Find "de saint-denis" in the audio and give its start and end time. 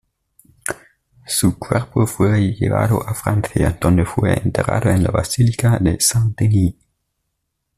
5.79-6.73